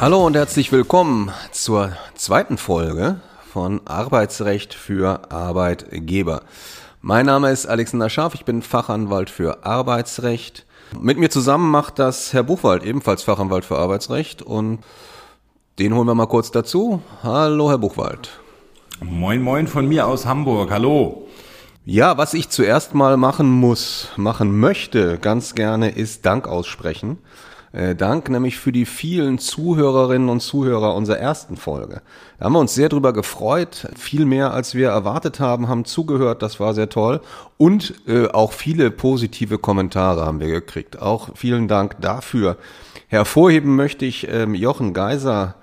[0.00, 3.20] Hallo und herzlich willkommen zur zweiten Folge
[3.52, 6.42] von Arbeitsrecht für Arbeitgeber.
[7.02, 10.66] Mein Name ist Alexander Scharf, ich bin Fachanwalt für Arbeitsrecht.
[11.00, 14.84] Mit mir zusammen macht das Herr Buchwald, ebenfalls Fachanwalt für Arbeitsrecht und
[15.80, 17.02] den holen wir mal kurz dazu.
[17.24, 18.38] Hallo Herr Buchwald.
[19.00, 20.70] Moin moin von mir aus Hamburg.
[20.70, 21.26] Hallo.
[21.84, 27.18] Ja, was ich zuerst mal machen muss, machen möchte, ganz gerne, ist Dank aussprechen.
[27.72, 32.00] Äh, Dank nämlich für die vielen Zuhörerinnen und Zuhörer unserer ersten Folge.
[32.38, 33.88] Da haben wir uns sehr drüber gefreut.
[33.96, 36.42] Viel mehr als wir erwartet haben, haben zugehört.
[36.42, 37.20] Das war sehr toll.
[37.58, 41.00] Und äh, auch viele positive Kommentare haben wir gekriegt.
[41.02, 42.56] Auch vielen Dank dafür.
[43.08, 45.54] Hervorheben möchte ich ähm, Jochen Geiser,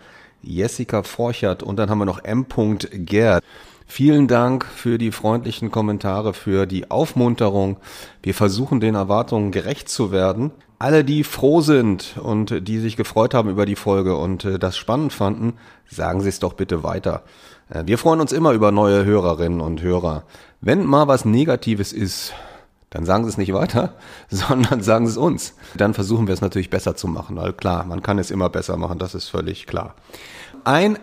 [0.41, 2.45] Jessica Forchert und dann haben wir noch M.
[2.91, 3.43] Gerd.
[3.87, 7.77] Vielen Dank für die freundlichen Kommentare, für die Aufmunterung.
[8.23, 13.33] Wir versuchen den Erwartungen gerecht zu werden alle, die froh sind und die sich gefreut
[13.33, 15.53] haben über die Folge und äh, das spannend fanden,
[15.89, 17.23] sagen Sie es doch bitte weiter.
[17.69, 20.23] Äh, wir freuen uns immer über neue Hörerinnen und Hörer.
[20.61, 22.33] Wenn mal was Negatives ist,
[22.89, 23.93] dann sagen Sie es nicht weiter,
[24.29, 25.53] sondern sagen Sie es uns.
[25.75, 27.37] Dann versuchen wir es natürlich besser zu machen.
[27.37, 29.95] Weil klar, man kann es immer besser machen, das ist völlig klar.
[30.63, 30.97] Ein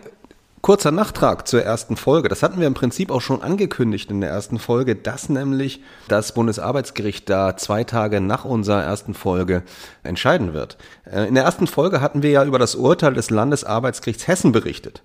[0.63, 2.29] Kurzer Nachtrag zur ersten Folge.
[2.29, 6.33] Das hatten wir im Prinzip auch schon angekündigt in der ersten Folge, dass nämlich das
[6.33, 9.63] Bundesarbeitsgericht da zwei Tage nach unserer ersten Folge
[10.03, 10.77] entscheiden wird.
[11.03, 15.03] Äh, in der ersten Folge hatten wir ja über das Urteil des Landesarbeitsgerichts Hessen berichtet.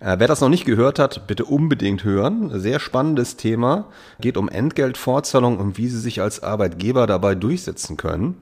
[0.00, 2.60] Äh, wer das noch nicht gehört hat, bitte unbedingt hören.
[2.60, 3.86] Sehr spannendes Thema.
[4.20, 8.36] Geht um Entgeltfortzahlung und wie sie sich als Arbeitgeber dabei durchsetzen können.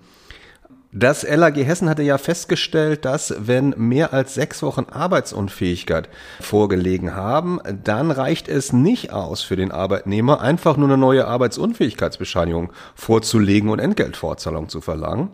[0.93, 6.09] Das LAG Hessen hatte ja festgestellt, dass wenn mehr als sechs Wochen Arbeitsunfähigkeit
[6.41, 12.73] vorgelegen haben, dann reicht es nicht aus für den Arbeitnehmer, einfach nur eine neue Arbeitsunfähigkeitsbescheinigung
[12.95, 15.29] vorzulegen und Entgeltfortzahlung zu verlangen.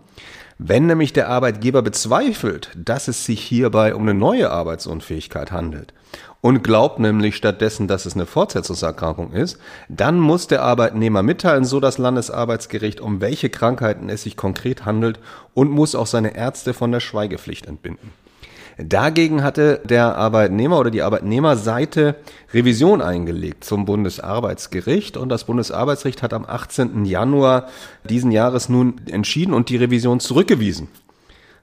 [0.58, 5.95] Wenn nämlich der Arbeitgeber bezweifelt, dass es sich hierbei um eine neue Arbeitsunfähigkeit handelt
[6.44, 9.56] und glaubt nämlich stattdessen, dass es eine Fortsetzungserkrankung ist,
[9.88, 15.20] dann muss der Arbeitnehmer mitteilen, so das Landesarbeitsgericht, um welche Krankheiten es sich konkret handelt
[15.55, 18.12] und muss auch seine Ärzte von der Schweigepflicht entbinden.
[18.77, 22.16] Dagegen hatte der Arbeitnehmer oder die Arbeitnehmerseite
[22.52, 27.06] Revision eingelegt zum Bundesarbeitsgericht und das Bundesarbeitsgericht hat am 18.
[27.06, 27.68] Januar
[28.06, 30.88] diesen Jahres nun entschieden und die Revision zurückgewiesen.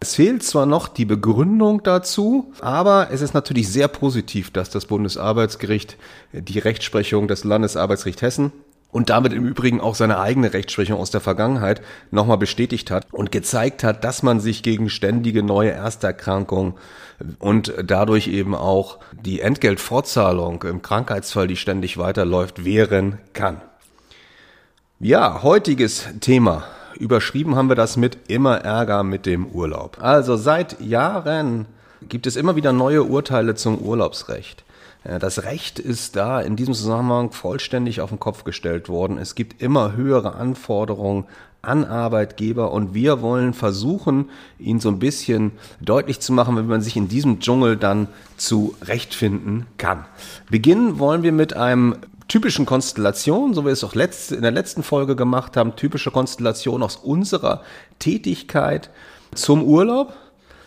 [0.03, 4.87] Es fehlt zwar noch die Begründung dazu, aber es ist natürlich sehr positiv, dass das
[4.87, 5.95] Bundesarbeitsgericht
[6.33, 8.51] die Rechtsprechung des Landesarbeitsgericht Hessen
[8.91, 13.31] und damit im Übrigen auch seine eigene Rechtsprechung aus der Vergangenheit nochmal bestätigt hat und
[13.31, 16.73] gezeigt hat, dass man sich gegen ständige neue Ersterkrankungen
[17.37, 23.61] und dadurch eben auch die Entgeltfortzahlung im Krankheitsfall, die ständig weiterläuft, wehren kann.
[24.99, 26.63] Ja, heutiges Thema
[26.97, 29.97] Überschrieben haben wir das mit immer Ärger mit dem Urlaub.
[30.01, 31.65] Also seit Jahren
[32.09, 34.63] gibt es immer wieder neue Urteile zum Urlaubsrecht.
[35.03, 39.17] Das Recht ist da in diesem Zusammenhang vollständig auf den Kopf gestellt worden.
[39.17, 41.25] Es gibt immer höhere Anforderungen
[41.63, 44.29] an Arbeitgeber und wir wollen versuchen,
[44.59, 49.65] ihnen so ein bisschen deutlich zu machen, wie man sich in diesem Dschungel dann zurechtfinden
[49.77, 50.05] kann.
[50.49, 51.95] Beginnen wollen wir mit einem
[52.31, 56.11] typischen Konstellation, so wie wir es auch letzt, in der letzten Folge gemacht haben, typische
[56.11, 57.61] Konstellation aus unserer
[57.99, 58.89] Tätigkeit
[59.35, 60.13] zum Urlaub.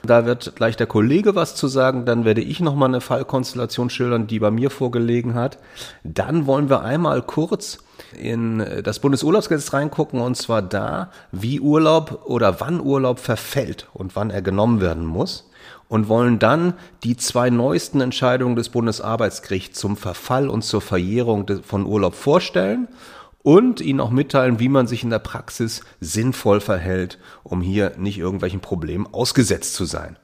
[0.03, 4.27] Da wird gleich der Kollege was zu sagen, dann werde ich nochmal eine Fallkonstellation schildern,
[4.27, 5.57] die bei mir vorgelegen hat.
[6.03, 7.79] Dann wollen wir einmal kurz
[8.15, 14.29] in das Bundesurlaubsgesetz reingucken und zwar da, wie Urlaub oder wann Urlaub verfällt und wann
[14.29, 15.49] er genommen werden muss
[15.89, 21.87] und wollen dann die zwei neuesten Entscheidungen des Bundesarbeitsgerichts zum Verfall und zur Verjährung von
[21.87, 22.89] Urlaub vorstellen
[23.43, 28.19] und Ihnen auch mitteilen, wie man sich in der Praxis sinnvoll verhält, um hier nicht
[28.19, 30.17] irgendwelchen Problemen ausgesetzt zu sein.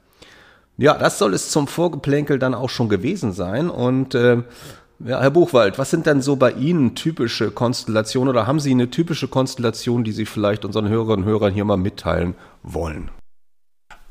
[0.79, 3.69] Ja, das soll es zum Vorgeplänkel dann auch schon gewesen sein.
[3.69, 4.39] Und äh,
[5.05, 8.89] ja, Herr Buchwald, was sind denn so bei Ihnen typische Konstellationen oder haben Sie eine
[8.89, 13.11] typische Konstellation, die Sie vielleicht unseren Hörerinnen und Hörern hier mal mitteilen wollen?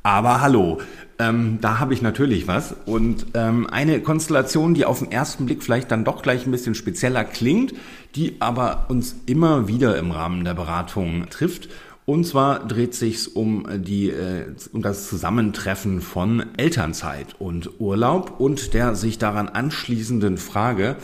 [0.04, 0.80] Aber hallo,
[1.20, 2.74] ähm, da habe ich natürlich was.
[2.86, 6.76] Und ähm, eine Konstellation, die auf den ersten Blick vielleicht dann doch gleich ein bisschen
[6.76, 7.74] spezieller klingt,
[8.16, 11.70] die aber uns immer wieder im Rahmen der Beratung trifft.
[12.06, 18.74] Und zwar dreht sich um die äh, um das Zusammentreffen von Elternzeit und Urlaub und
[18.74, 20.96] der sich daran anschließenden Frage,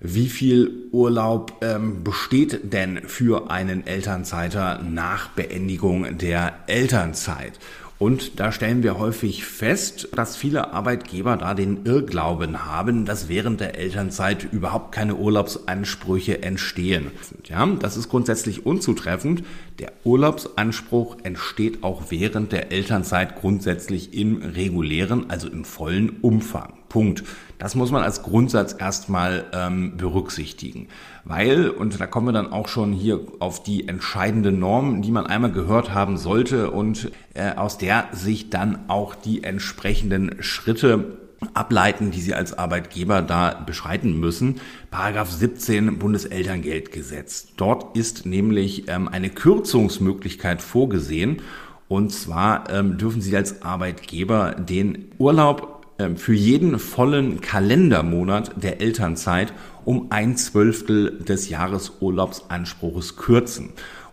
[0.00, 7.58] wie viel Urlaub ähm, besteht denn für einen Elternzeiter nach Beendigung der Elternzeit?
[8.00, 13.60] Und da stellen wir häufig fest, dass viele Arbeitgeber da den Irrglauben haben, dass während
[13.60, 17.10] der Elternzeit überhaupt keine Urlaubsansprüche entstehen.
[17.44, 19.44] Ja, das ist grundsätzlich unzutreffend.
[19.78, 26.72] Der Urlaubsanspruch entsteht auch während der Elternzeit grundsätzlich im regulären, also im vollen Umfang.
[26.88, 27.22] Punkt.
[27.58, 30.88] Das muss man als Grundsatz erstmal ähm, berücksichtigen.
[31.24, 35.26] Weil, und da kommen wir dann auch schon hier auf die entscheidende Norm, die man
[35.26, 41.18] einmal gehört haben sollte und äh, aus der sich dann auch die entsprechenden Schritte
[41.54, 44.60] ableiten, die Sie als Arbeitgeber da beschreiten müssen.
[44.90, 47.48] Paragraph 17 Bundeselterngeldgesetz.
[47.56, 51.42] Dort ist nämlich ähm, eine Kürzungsmöglichkeit vorgesehen.
[51.88, 55.79] Und zwar ähm, dürfen Sie als Arbeitgeber den Urlaub
[56.16, 59.52] für jeden vollen Kalendermonat der Elternzeit
[59.84, 63.70] um ein Zwölftel des Jahresurlaubsanspruches kürzen.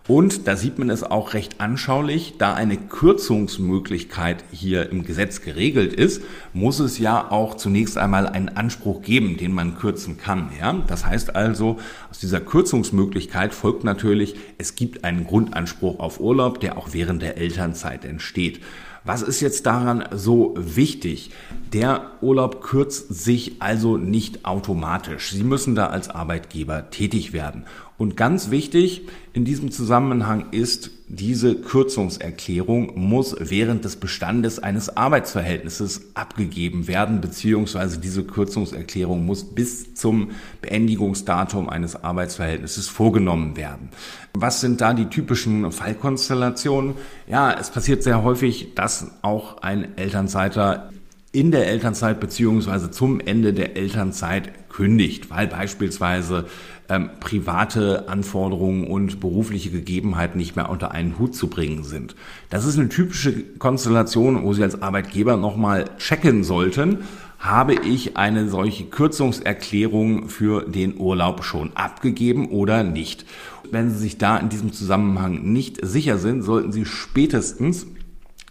[0.07, 5.91] Und da sieht man es auch recht anschaulich, da eine Kürzungsmöglichkeit hier im Gesetz geregelt
[5.93, 6.23] ist,
[6.53, 10.49] muss es ja auch zunächst einmal einen Anspruch geben, den man kürzen kann.
[10.57, 10.81] Ja?
[10.87, 11.77] Das heißt also,
[12.09, 17.35] aus dieser Kürzungsmöglichkeit folgt natürlich, es gibt einen Grundanspruch auf Urlaub, der auch während der
[17.37, 18.61] Elternzeit entsteht.
[19.07, 21.31] Was ist jetzt daran so wichtig?
[21.71, 25.31] Der Urlaub kürzt sich also nicht automatisch.
[25.31, 27.63] Sie müssen da als Arbeitgeber tätig werden.
[27.97, 36.01] Und ganz wichtig in diesem Zusammenhang ist, diese Kürzungserklärung muss während des Bestandes eines Arbeitsverhältnisses
[36.13, 43.89] abgegeben werden, beziehungsweise diese Kürzungserklärung muss bis zum Beendigungsdatum eines Arbeitsverhältnisses vorgenommen werden.
[44.33, 46.95] Was sind da die typischen Fallkonstellationen?
[47.27, 50.91] Ja, es passiert sehr häufig, dass auch ein Elternzeiter
[51.31, 56.45] in der Elternzeit beziehungsweise zum Ende der Elternzeit kündigt, weil beispielsweise
[56.89, 62.15] ähm, private Anforderungen und berufliche Gegebenheiten nicht mehr unter einen Hut zu bringen sind.
[62.49, 66.99] Das ist eine typische Konstellation, wo Sie als Arbeitgeber nochmal checken sollten,
[67.39, 73.25] habe ich eine solche Kürzungserklärung für den Urlaub schon abgegeben oder nicht.
[73.69, 77.85] Wenn Sie sich da in diesem Zusammenhang nicht sicher sind, sollten Sie spätestens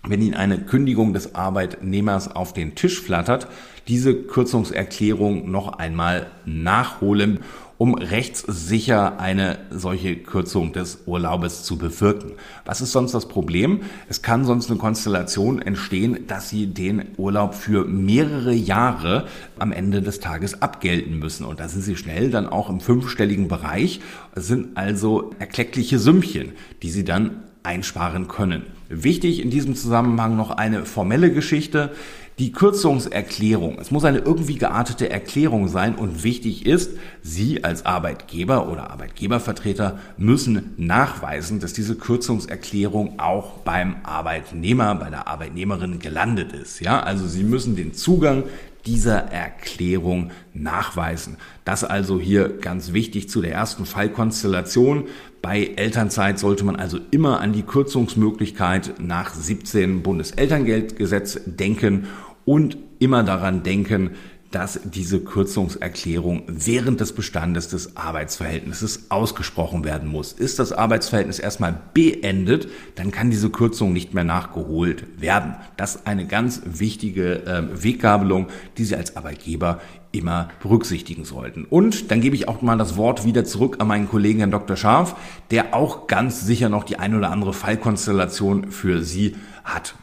[0.08, 3.48] wenn Ihnen eine Kündigung des Arbeitnehmers auf den Tisch flattert,
[3.88, 7.40] diese Kürzungserklärung noch einmal nachholen,
[7.78, 12.32] um rechtssicher eine solche Kürzung des Urlaubes zu bewirken.
[12.64, 13.80] Was ist sonst das Problem?
[14.08, 19.26] Es kann sonst eine Konstellation entstehen, dass Sie den Urlaub für mehrere Jahre
[19.58, 21.44] am Ende des Tages abgelten müssen.
[21.44, 24.00] Und da sind Sie schnell dann auch im fünfstelligen Bereich.
[24.34, 26.52] Es sind also erkleckliche Sümmchen,
[26.82, 28.62] die Sie dann einsparen können.
[28.88, 31.90] Wichtig in diesem Zusammenhang noch eine formelle Geschichte.
[32.38, 33.78] Die Kürzungserklärung.
[33.80, 36.90] Es muss eine irgendwie geartete Erklärung sein und wichtig ist,
[37.22, 45.28] Sie als Arbeitgeber oder Arbeitgebervertreter müssen nachweisen, dass diese Kürzungserklärung auch beim Arbeitnehmer, bei der
[45.28, 46.80] Arbeitnehmerin gelandet ist.
[46.80, 48.44] Ja, also Sie müssen den Zugang
[48.86, 51.36] dieser Erklärung nachweisen.
[51.64, 55.04] Das also hier ganz wichtig zu der ersten Fallkonstellation.
[55.42, 62.06] Bei Elternzeit sollte man also immer an die Kürzungsmöglichkeit nach 17 Bundeselterngeldgesetz denken
[62.44, 64.12] und immer daran denken,
[64.50, 70.32] dass diese Kürzungserklärung während des Bestandes des Arbeitsverhältnisses ausgesprochen werden muss.
[70.32, 75.56] Ist das Arbeitsverhältnis erstmal beendet, dann kann diese Kürzung nicht mehr nachgeholt werden.
[75.76, 78.48] Das ist eine ganz wichtige äh, Weggabelung,
[78.78, 79.80] die Sie als Arbeitgeber
[80.12, 81.64] immer berücksichtigen sollten.
[81.64, 84.76] Und dann gebe ich auch mal das Wort wieder zurück an meinen Kollegen Herrn Dr.
[84.76, 85.16] Scharf,
[85.50, 89.94] der auch ganz sicher noch die ein oder andere Fallkonstellation für Sie hat.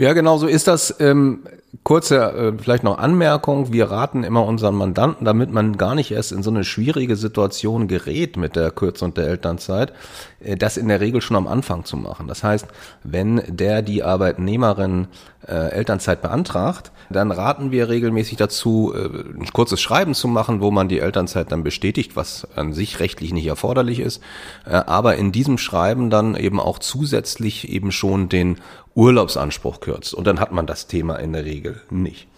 [0.00, 0.96] Ja, genau so ist das.
[0.98, 1.40] Ähm,
[1.84, 3.70] kurze äh, vielleicht noch Anmerkung.
[3.70, 7.86] Wir raten immer unseren Mandanten, damit man gar nicht erst in so eine schwierige Situation
[7.86, 9.92] gerät mit der Kürzung der Elternzeit,
[10.42, 12.28] äh, das in der Regel schon am Anfang zu machen.
[12.28, 12.66] Das heißt,
[13.04, 15.08] wenn der die Arbeitnehmerin
[15.46, 19.06] äh, Elternzeit beantragt, dann raten wir regelmäßig dazu, äh,
[19.38, 23.32] ein kurzes Schreiben zu machen, wo man die Elternzeit dann bestätigt, was an sich rechtlich
[23.32, 24.22] nicht erforderlich ist,
[24.64, 28.56] äh, aber in diesem Schreiben dann eben auch zusätzlich eben schon den
[29.00, 30.12] Urlaubsanspruch kürzt.
[30.12, 32.28] Und dann hat man das Thema in der Regel nicht.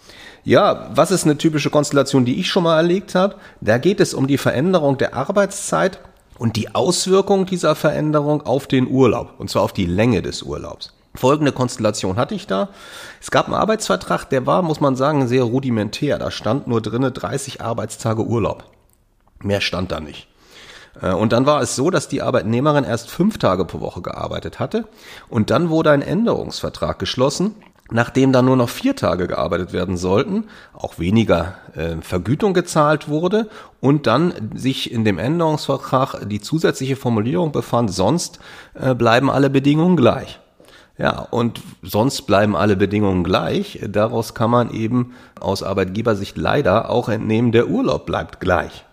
[0.45, 3.37] Ja, was ist eine typische Konstellation, die ich schon mal erlegt habe?
[3.61, 6.01] Da geht es um die Veränderung der Arbeitszeit
[6.39, 10.95] und die Auswirkung dieser Veränderung auf den Urlaub, und zwar auf die Länge des Urlaubs.
[11.15, 12.71] Folgende Konstellation hatte ich da.
[13.21, 16.19] Es gab einen Arbeitsvertrag, der war, muss man sagen, sehr rudimentär.
[16.19, 18.65] Da stand nur drinne 30 Arbeitstage Urlaub.
[19.43, 20.29] Mehr stand da nicht.
[21.01, 24.61] Äh, und dann war es so, dass die Arbeitnehmerin erst fünf Tage pro Woche gearbeitet
[24.61, 24.85] hatte.
[25.29, 27.55] Und dann wurde ein Änderungsvertrag geschlossen,
[27.91, 33.49] nachdem dann nur noch vier Tage gearbeitet werden sollten, auch weniger äh, Vergütung gezahlt wurde
[33.81, 38.41] und dann sich in dem Änderungsvertrag die zusätzliche Formulierung befand, sonst
[38.75, 40.39] äh, bleiben alle Bedingungen gleich.
[40.99, 43.81] Ja, und sonst bleiben alle Bedingungen gleich.
[43.89, 48.85] Daraus kann man eben aus Arbeitgebersicht leider auch entnehmen, der Urlaub bleibt gleich.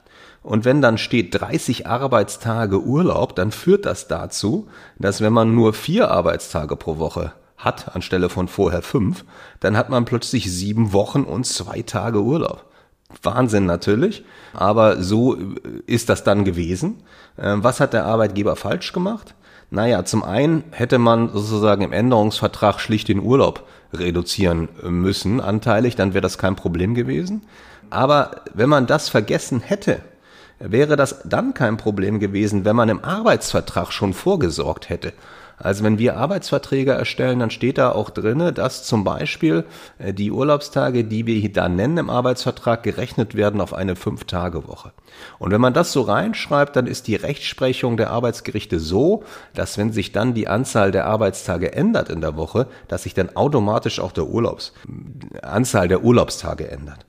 [0.50, 5.74] Und wenn dann steht 30 Arbeitstage Urlaub, dann führt das dazu, dass wenn man nur
[5.74, 9.25] vier Arbeitstage pro Woche hat, anstelle von vorher fünf,
[9.60, 12.65] dann hat man plötzlich sieben Wochen und zwei Tage Urlaub.
[13.22, 14.25] Wahnsinn natürlich,
[14.56, 15.38] aber so
[15.86, 17.03] ist das dann gewesen.
[17.38, 19.36] Ähm, was hat der Arbeitgeber falsch gemacht?
[19.70, 26.15] Naja, zum einen hätte man sozusagen im Änderungsvertrag schlicht den Urlaub reduzieren müssen, anteilig, dann
[26.15, 27.44] wäre das kein Problem gewesen.
[27.91, 30.01] Aber wenn man das vergessen hätte,
[30.60, 35.13] wäre das dann kein Problem gewesen, wenn man im Arbeitsvertrag schon vorgesorgt hätte.
[35.62, 39.66] Also wenn wir Arbeitsverträge erstellen, dann steht da auch drinne, dass zum Beispiel
[39.98, 44.94] äh, die Urlaubstage, die wir da nennen im Arbeitsvertrag, gerechnet werden auf eine Fünf-Tage-Woche.
[45.38, 49.24] Und wenn man das so reinschreibt, dann ist die Rechtsprechung der Arbeitsgerichte so,
[49.54, 53.36] dass wenn sich dann die Anzahl der Arbeitstage ändert in der Woche, dass sich dann
[53.36, 54.74] automatisch auch der Urlaubs,
[55.42, 57.06] Anzahl der Urlaubstage ändert.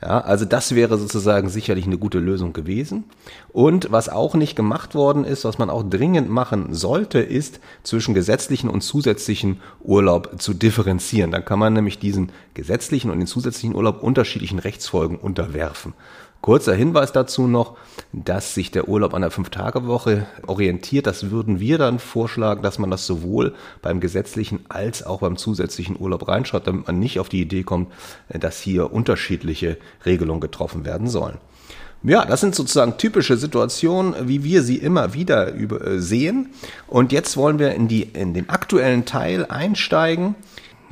[0.00, 3.04] Ja, also das wäre sozusagen sicherlich eine gute Lösung gewesen.
[3.48, 8.14] Und was auch nicht gemacht worden ist, was man auch dringend machen sollte, ist zwischen
[8.14, 11.32] gesetzlichen und zusätzlichen Urlaub zu differenzieren.
[11.32, 15.94] Dann kann man nämlich diesen gesetzlichen und den zusätzlichen Urlaub unterschiedlichen Rechtsfolgen unterwerfen.
[16.40, 17.76] Kurzer Hinweis dazu noch,
[18.12, 21.06] dass sich der Urlaub an der Fünf-Tage-Woche orientiert.
[21.06, 25.96] Das würden wir dann vorschlagen, dass man das sowohl beim gesetzlichen als auch beim zusätzlichen
[25.98, 27.92] Urlaub reinschreibt, damit man nicht auf die Idee kommt,
[28.28, 31.38] dass hier unterschiedliche Regelungen getroffen werden sollen.
[32.04, 36.50] Ja, das sind sozusagen typische Situationen, wie wir sie immer wieder äh, sehen.
[36.86, 40.36] Und jetzt wollen wir in, die, in den aktuellen Teil einsteigen.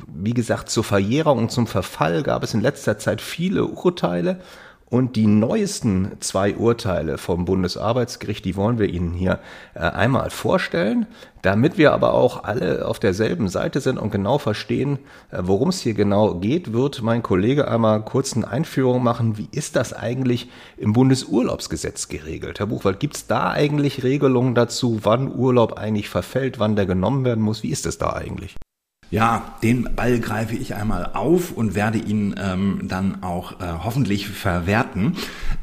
[0.05, 4.41] Wie gesagt, zur Verjährung und zum Verfall gab es in letzter Zeit viele Urteile.
[4.89, 9.39] Und die neuesten zwei Urteile vom Bundesarbeitsgericht, die wollen wir Ihnen hier
[9.73, 11.07] äh, einmal vorstellen,
[11.41, 15.81] damit wir aber auch alle auf derselben Seite sind und genau verstehen, äh, worum es
[15.81, 19.37] hier genau geht, wird mein Kollege einmal kurz eine Einführung machen.
[19.37, 22.59] Wie ist das eigentlich im Bundesurlaubsgesetz geregelt?
[22.59, 27.25] Herr Buchwald, gibt es da eigentlich Regelungen dazu, wann Urlaub eigentlich verfällt, wann der genommen
[27.25, 27.61] werden muss?
[27.61, 28.55] Wie ist es da eigentlich?
[29.09, 34.27] Ja, den Ball greife ich einmal auf und werde ihn ähm, dann auch äh, hoffentlich
[34.27, 35.15] verwerten.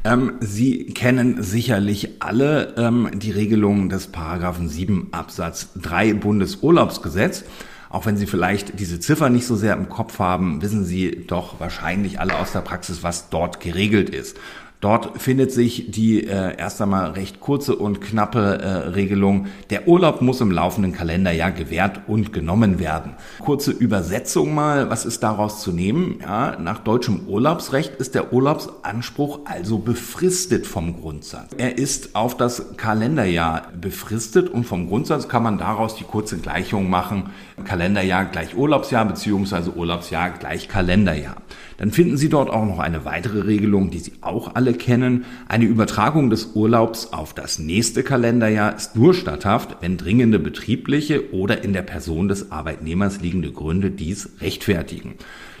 [0.03, 7.43] Ähm, Sie kennen sicherlich alle ähm, die Regelungen des Paragraphen 7 Absatz 3 Bundesurlaubsgesetz.
[7.91, 11.59] Auch wenn Sie vielleicht diese Ziffer nicht so sehr im Kopf haben, wissen Sie doch
[11.59, 14.37] wahrscheinlich alle aus der Praxis, was dort geregelt ist.
[14.85, 20.21] Dort findet sich die äh, erst einmal recht kurze und knappe äh, Regelung, der Urlaub
[20.21, 23.15] muss im laufenden Kalenderjahr gewährt und genommen werden.
[23.39, 26.19] Kurze Übersetzung mal, was ist daraus zu nehmen?
[26.21, 31.53] Ja, nach deutschem Urlaubsrecht ist der Urlaubsanspruch also befristet vom Grundsatz.
[31.57, 36.91] Er ist auf das Kalenderjahr befristet und vom Grundsatz kann man daraus die kurze Gleichung
[36.91, 37.31] machen,
[37.63, 41.37] Kalenderjahr gleich Urlaubsjahr beziehungsweise Urlaubsjahr gleich Kalenderjahr.
[41.77, 45.25] Dann finden Sie dort auch noch eine weitere Regelung, die Sie auch alle kennen.
[45.47, 51.63] Eine Übertragung des Urlaubs auf das nächste Kalenderjahr ist nur statthaft, wenn dringende betriebliche oder
[51.63, 55.15] in der Person des Arbeitnehmers liegende Gründe dies rechtfertigen.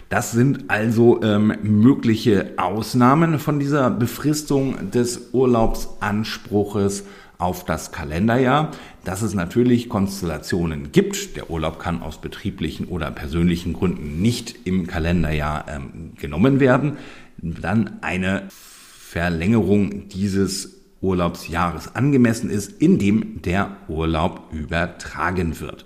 [0.09, 7.05] Das sind also ähm, mögliche Ausnahmen von dieser Befristung des Urlaubsanspruches
[7.37, 8.71] auf das Kalenderjahr,
[9.03, 11.35] dass es natürlich Konstellationen gibt.
[11.35, 16.97] Der Urlaub kann aus betrieblichen oder persönlichen Gründen nicht im Kalenderjahr ähm, genommen werden.
[17.37, 25.85] Dann eine Verlängerung dieses Urlaubsjahres angemessen ist, indem der Urlaub übertragen wird.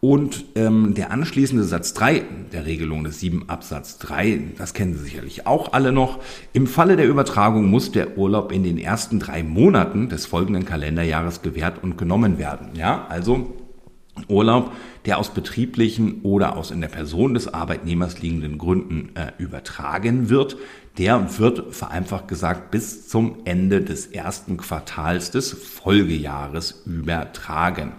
[0.00, 5.04] Und ähm, der anschließende Satz 3 der Regelung des 7 Absatz 3, das kennen Sie
[5.04, 6.20] sicherlich auch alle noch.
[6.54, 11.42] Im Falle der Übertragung muss der Urlaub in den ersten drei Monaten des folgenden Kalenderjahres
[11.42, 12.70] gewährt und genommen werden.
[12.74, 13.54] Ja, also
[14.28, 14.72] Urlaub,
[15.04, 20.56] der aus betrieblichen oder aus in der Person des Arbeitnehmers liegenden Gründen äh, übertragen wird,
[20.98, 27.92] der wird vereinfacht gesagt bis zum Ende des ersten Quartals des Folgejahres übertragen.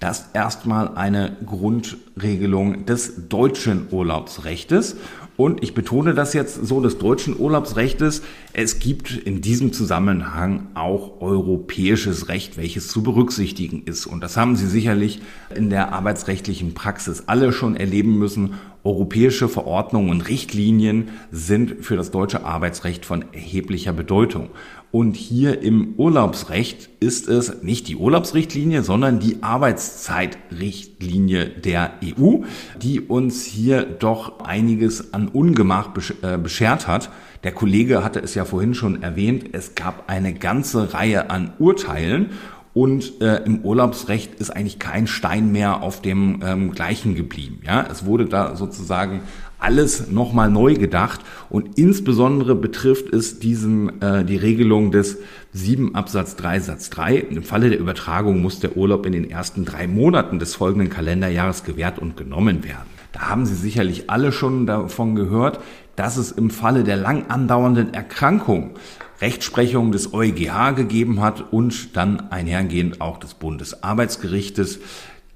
[0.00, 4.96] Das erstmal eine Grundregelung des deutschen Urlaubsrechtes.
[5.36, 8.22] Und ich betone das jetzt so des deutschen Urlaubsrechtes.
[8.54, 14.06] Es gibt in diesem Zusammenhang auch europäisches Recht, welches zu berücksichtigen ist.
[14.06, 15.20] Und das haben Sie sicherlich
[15.54, 18.54] in der arbeitsrechtlichen Praxis alle schon erleben müssen.
[18.82, 24.48] Europäische Verordnungen und Richtlinien sind für das deutsche Arbeitsrecht von erheblicher Bedeutung.
[24.92, 32.42] Und hier im Urlaubsrecht ist es nicht die Urlaubsrichtlinie, sondern die Arbeitszeitrichtlinie der EU,
[32.80, 35.90] die uns hier doch einiges an Ungemach
[36.22, 37.10] äh, beschert hat.
[37.44, 42.30] Der Kollege hatte es ja vorhin schon erwähnt, es gab eine ganze Reihe an Urteilen
[42.76, 47.62] und äh, im Urlaubsrecht ist eigentlich kein Stein mehr auf dem ähm, gleichen geblieben.
[47.66, 49.22] Ja, es wurde da sozusagen
[49.66, 51.20] alles nochmal neu gedacht
[51.50, 55.18] und insbesondere betrifft es diesen äh, die Regelung des
[55.54, 57.16] 7 Absatz 3 Satz 3.
[57.16, 61.64] Im Falle der Übertragung muss der Urlaub in den ersten drei Monaten des folgenden Kalenderjahres
[61.64, 62.86] gewährt und genommen werden.
[63.10, 65.58] Da haben Sie sicherlich alle schon davon gehört,
[65.96, 68.74] dass es im Falle der lang andauernden Erkrankung
[69.20, 74.78] Rechtsprechung des EuGH gegeben hat und dann einhergehend auch des Bundesarbeitsgerichtes,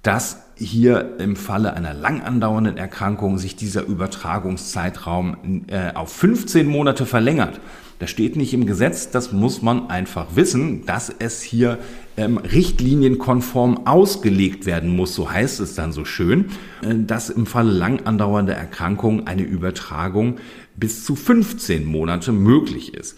[0.02, 7.06] dass hier im Falle einer lang andauernden Erkrankung sich dieser Übertragungszeitraum äh, auf 15 Monate
[7.06, 7.60] verlängert.
[7.98, 11.78] Das steht nicht im Gesetz, das muss man einfach wissen, dass es hier
[12.16, 16.46] ähm, richtlinienkonform ausgelegt werden muss, so heißt es dann so schön,
[16.82, 20.36] äh, dass im Falle lang andauernder Erkrankung eine Übertragung
[20.76, 23.16] bis zu 15 Monate möglich ist.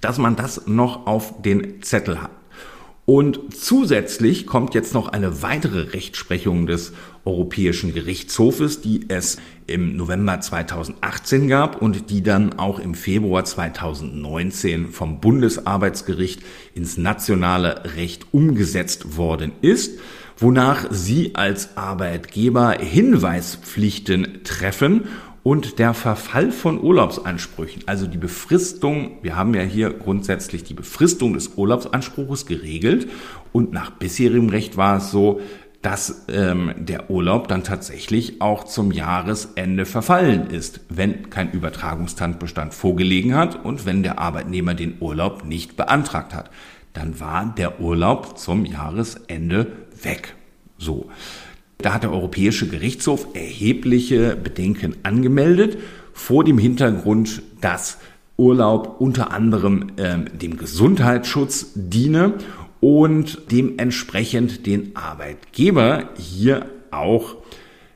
[0.00, 2.30] dass man das noch auf den Zettel hat.
[3.06, 6.92] Und zusätzlich kommt jetzt noch eine weitere Rechtsprechung des
[7.24, 14.88] Europäischen Gerichtshofes, die es im November 2018 gab und die dann auch im Februar 2019
[14.88, 16.40] vom Bundesarbeitsgericht
[16.74, 19.98] ins nationale Recht umgesetzt worden ist,
[20.38, 25.08] wonach Sie als Arbeitgeber Hinweispflichten treffen
[25.42, 31.34] und der Verfall von Urlaubsansprüchen, also die Befristung, wir haben ja hier grundsätzlich die Befristung
[31.34, 33.08] des Urlaubsanspruches geregelt
[33.52, 35.40] und nach bisherigem Recht war es so,
[35.82, 43.34] dass ähm, der Urlaub dann tatsächlich auch zum Jahresende verfallen ist, wenn kein Übertragungstandbestand vorgelegen
[43.34, 46.50] hat und wenn der Arbeitnehmer den Urlaub nicht beantragt hat.
[46.92, 49.68] Dann war der Urlaub zum Jahresende
[50.02, 50.34] weg.
[50.76, 51.08] So.
[51.82, 55.78] Da hat der Europäische Gerichtshof erhebliche Bedenken angemeldet
[56.12, 57.98] vor dem Hintergrund, dass
[58.36, 62.34] Urlaub unter anderem ähm, dem Gesundheitsschutz diene
[62.80, 67.36] und dementsprechend den Arbeitgeber hier auch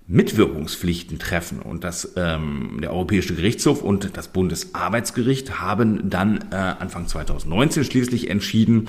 [0.06, 1.60] Mitwirkungspflichten treffen.
[1.60, 8.28] Und das, ähm, der Europäische Gerichtshof und das Bundesarbeitsgericht haben dann äh, Anfang 2019 schließlich
[8.28, 8.88] entschieden,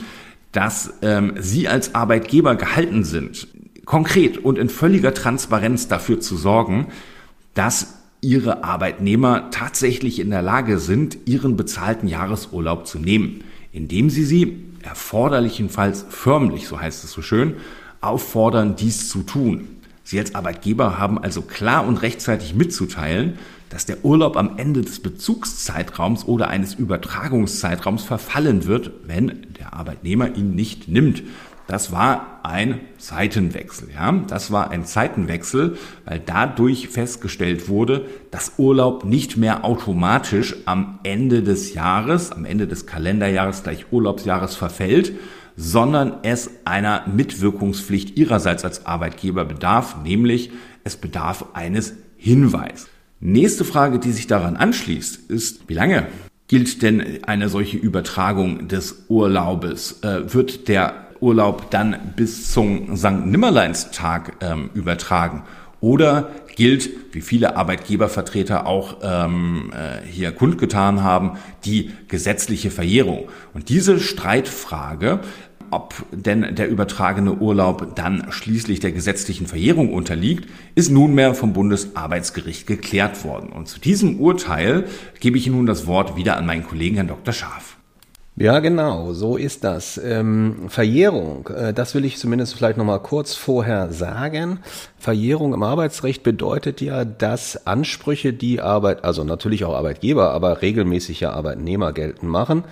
[0.51, 3.47] dass ähm, sie als Arbeitgeber gehalten sind,
[3.85, 6.87] konkret und in völliger Transparenz dafür zu sorgen,
[7.53, 14.25] dass ihre Arbeitnehmer tatsächlich in der Lage sind, ihren bezahlten Jahresurlaub zu nehmen, indem sie
[14.25, 17.55] sie erforderlichenfalls förmlich, so heißt es so schön,
[18.01, 19.67] auffordern, dies zu tun.
[20.03, 24.99] Sie als Arbeitgeber haben also klar und rechtzeitig mitzuteilen, dass der Urlaub am Ende des
[24.99, 31.23] Bezugszeitraums oder eines Übertragungszeitraums verfallen wird, wenn der Arbeitnehmer ihn nicht nimmt.
[31.67, 34.11] Das war ein Zeitenwechsel, ja.
[34.27, 41.41] Das war ein Zeitenwechsel, weil dadurch festgestellt wurde, dass Urlaub nicht mehr automatisch am Ende
[41.41, 45.13] des Jahres, am Ende des Kalenderjahres gleich Urlaubsjahres verfällt,
[45.57, 50.51] sondern es einer Mitwirkungspflicht ihrerseits als Arbeitgeber bedarf, nämlich
[50.83, 52.87] es bedarf eines Hinweis.
[53.19, 56.07] Nächste Frage, die sich daran anschließt, ist, wie lange
[56.47, 60.03] gilt denn eine solche Übertragung des Urlaubes?
[60.03, 63.25] Äh, wird der Urlaub dann bis zum St.
[63.25, 65.43] Nimmerleinstag ähm, übertragen?
[65.81, 73.25] Oder gilt, wie viele Arbeitgebervertreter auch ähm, äh, hier kundgetan haben, die gesetzliche Verjährung?
[73.53, 75.19] Und diese Streitfrage
[75.71, 82.67] ob denn der übertragene Urlaub dann schließlich der gesetzlichen Verjährung unterliegt, ist nunmehr vom Bundesarbeitsgericht
[82.67, 83.49] geklärt worden.
[83.49, 84.85] Und zu diesem Urteil
[85.19, 87.33] gebe ich nun das Wort wieder an meinen Kollegen Herrn Dr.
[87.33, 87.74] Scharf.
[88.37, 89.97] Ja, genau, so ist das.
[89.97, 94.59] Ähm, Verjährung, äh, das will ich zumindest vielleicht nochmal kurz vorher sagen.
[94.97, 101.21] Verjährung im Arbeitsrecht bedeutet ja, dass Ansprüche, die Arbeit, also natürlich auch Arbeitgeber, aber regelmäßig
[101.21, 102.65] ja Arbeitnehmer geltend machen,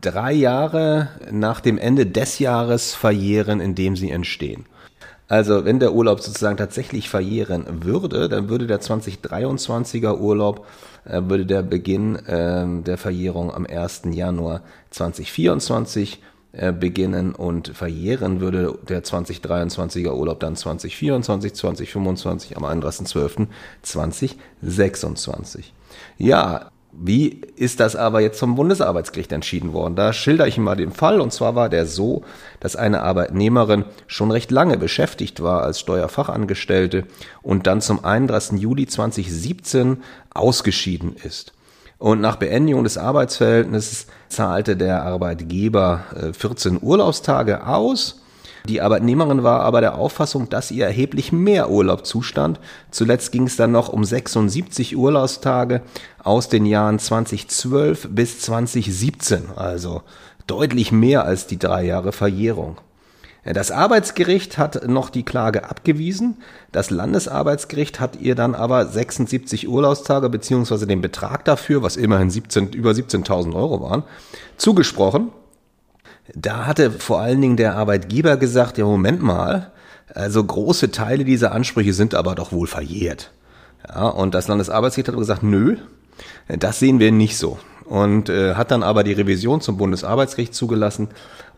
[0.00, 4.66] drei Jahre nach dem Ende des Jahres verjähren, in dem sie entstehen.
[5.26, 10.64] Also wenn der Urlaub sozusagen tatsächlich verjähren würde, dann würde der 2023er Urlaub
[11.04, 14.02] äh, würde der Beginn äh, der Verjährung am 1.
[14.12, 16.20] Januar 2024
[16.52, 25.64] äh, beginnen und verjähren würde der 2023er Urlaub dann 2024, 2025 am 31.12.2026.
[26.18, 29.96] Ja, wie ist das aber jetzt vom Bundesarbeitsgericht entschieden worden?
[29.96, 31.20] Da schilder ich mal den Fall.
[31.20, 32.22] Und zwar war der so,
[32.60, 37.04] dass eine Arbeitnehmerin schon recht lange beschäftigt war als Steuerfachangestellte
[37.40, 38.60] und dann zum 31.
[38.60, 40.02] Juli 2017
[40.34, 41.54] ausgeschieden ist.
[41.98, 46.02] Und nach Beendigung des Arbeitsverhältnisses zahlte der Arbeitgeber
[46.32, 48.21] 14 äh, Urlaubstage aus.
[48.68, 52.60] Die Arbeitnehmerin war aber der Auffassung, dass ihr erheblich mehr Urlaub zustand.
[52.90, 55.82] Zuletzt ging es dann noch um 76 Urlaubstage
[56.22, 60.02] aus den Jahren 2012 bis 2017, also
[60.46, 62.78] deutlich mehr als die drei Jahre Verjährung.
[63.44, 66.36] Das Arbeitsgericht hat noch die Klage abgewiesen.
[66.70, 72.68] Das Landesarbeitsgericht hat ihr dann aber 76 Urlaubstage beziehungsweise den Betrag dafür, was immerhin 17,
[72.68, 74.04] über 17.000 Euro waren,
[74.58, 75.30] zugesprochen.
[76.34, 79.70] Da hatte vor allen Dingen der Arbeitgeber gesagt, ja Moment mal,
[80.14, 83.32] also große Teile dieser Ansprüche sind aber doch wohl verjährt.
[83.88, 85.76] Ja, und das Landesarbeitsgericht hat gesagt, nö,
[86.48, 87.58] das sehen wir nicht so.
[87.84, 91.08] Und äh, hat dann aber die Revision zum Bundesarbeitsgericht zugelassen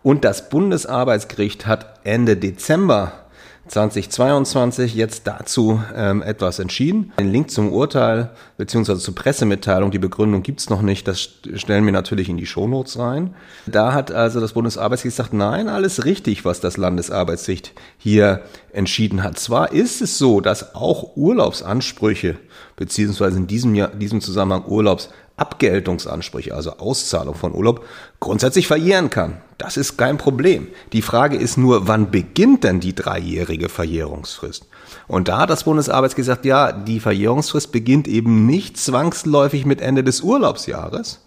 [0.03, 3.24] und das Bundesarbeitsgericht hat Ende Dezember
[3.69, 7.13] 2022 jetzt dazu ähm, etwas entschieden.
[7.19, 11.21] Den Link zum Urteil beziehungsweise zur Pressemitteilung, die Begründung gibt's noch nicht, das
[11.55, 13.35] stellen wir natürlich in die Shownotes rein.
[13.67, 19.39] Da hat also das Bundesarbeitsgericht gesagt, nein, alles richtig, was das Landesarbeitsgericht hier entschieden hat.
[19.39, 22.37] Zwar ist es so, dass auch Urlaubsansprüche
[22.77, 27.85] beziehungsweise in diesem, Jahr, diesem Zusammenhang Urlaubs Abgeltungsansprüche, also Auszahlung von Urlaub,
[28.21, 29.39] grundsätzlich verjähren kann.
[29.59, 30.69] Das ist kein Problem.
[30.93, 34.67] Die Frage ist nur, wann beginnt denn die dreijährige Verjährungsfrist?
[35.09, 40.05] Und da hat das Bundesarbeitsgericht gesagt, ja, die Verjährungsfrist beginnt eben nicht zwangsläufig mit Ende
[40.05, 41.21] des Urlaubsjahres,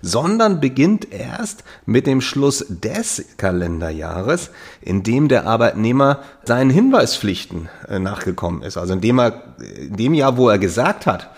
[0.00, 7.98] sondern beginnt erst mit dem Schluss des Kalenderjahres, in dem der Arbeitnehmer seinen Hinweispflichten äh,
[7.98, 8.76] nachgekommen ist.
[8.76, 9.42] Also in dem, er,
[9.76, 11.30] in dem Jahr, wo er gesagt hat,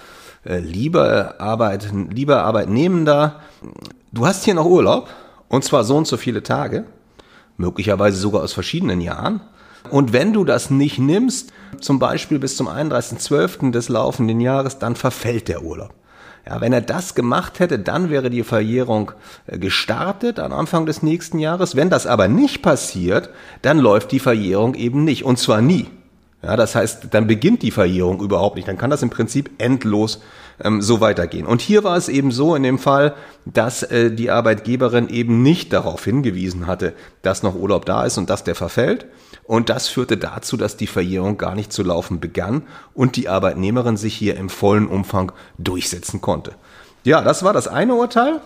[0.44, 3.40] äh, lieber Arbeit, lieber Arbeitnehmender,
[4.12, 5.08] du hast hier noch Urlaub
[5.48, 6.84] und zwar so und so viele Tage,
[7.56, 9.40] möglicherweise sogar aus verschiedenen Jahren.
[9.90, 13.70] Und wenn du das nicht nimmst, zum Beispiel bis zum 31.12.
[13.70, 15.94] des laufenden Jahres, dann verfällt der Urlaub.
[16.46, 19.12] Ja, wenn er das gemacht hätte, dann wäre die Verjährung
[19.46, 21.74] äh, gestartet am Anfang des nächsten Jahres.
[21.74, 23.30] Wenn das aber nicht passiert,
[23.62, 25.24] dann läuft die Verjährung eben nicht.
[25.24, 25.86] Und zwar nie.
[26.44, 28.68] Ja, das heißt, dann beginnt die Verjährung überhaupt nicht.
[28.68, 30.20] Dann kann das im Prinzip endlos
[30.62, 31.46] ähm, so weitergehen.
[31.46, 33.14] Und hier war es eben so in dem Fall,
[33.46, 38.28] dass äh, die Arbeitgeberin eben nicht darauf hingewiesen hatte, dass noch Urlaub da ist und
[38.28, 39.06] dass der verfällt.
[39.44, 43.96] Und das führte dazu, dass die Verjährung gar nicht zu laufen begann und die Arbeitnehmerin
[43.96, 46.52] sich hier im vollen Umfang durchsetzen konnte.
[47.04, 48.40] Ja, das war das eine Urteil.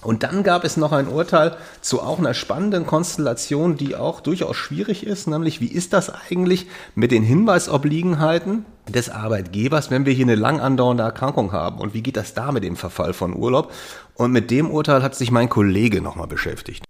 [0.00, 4.56] Und dann gab es noch ein Urteil zu auch einer spannenden Konstellation, die auch durchaus
[4.56, 10.24] schwierig ist, nämlich wie ist das eigentlich mit den Hinweisobliegenheiten des Arbeitgebers, wenn wir hier
[10.24, 13.72] eine lang andauernde Erkrankung haben und wie geht das da mit dem Verfall von Urlaub?
[14.14, 16.84] Und mit dem Urteil hat sich mein Kollege nochmal beschäftigt.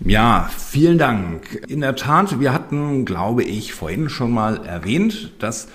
[0.00, 1.62] Ja, vielen Dank.
[1.68, 5.68] In der Tat, wir hatten, glaube ich, vorhin schon mal erwähnt, dass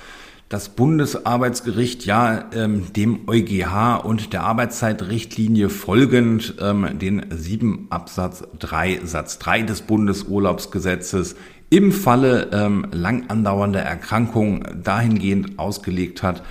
[0.49, 9.01] das Bundesarbeitsgericht ja ähm, dem EuGH und der Arbeitszeitrichtlinie folgend ähm, den 7 Absatz 3
[9.03, 11.35] Satz 3 des Bundesurlaubsgesetzes
[11.69, 16.41] im Falle ähm, lang andauernder Erkrankung dahingehend ausgelegt hat,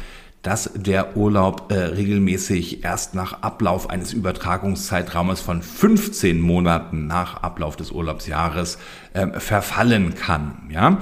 [0.43, 7.75] dass der Urlaub äh, regelmäßig erst nach Ablauf eines Übertragungszeitraumes von 15 Monaten nach Ablauf
[7.75, 8.79] des Urlaubsjahres
[9.15, 10.69] äh, verfallen kann.
[10.71, 10.99] Ja?